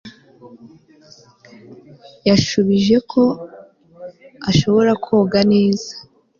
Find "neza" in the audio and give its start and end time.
5.51-5.91